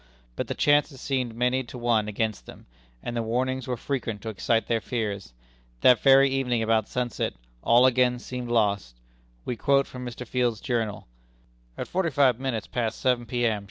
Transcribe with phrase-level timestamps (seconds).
[0.35, 2.65] But the chances seemed many to one against them;
[3.03, 5.31] and the warnings were frequent to excite their fears.
[5.81, 8.95] That very evening, about sunset, all again seemed lost.
[9.45, 10.25] We quote from Mr.
[10.27, 11.05] Field's journal:
[11.77, 13.59] "At forty five minutes past seven P.M.